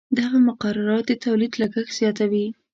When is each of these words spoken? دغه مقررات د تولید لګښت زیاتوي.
دغه 0.19 0.37
مقررات 0.47 1.05
د 1.07 1.11
تولید 1.25 1.53
لګښت 1.61 1.95
زیاتوي. 1.99 2.45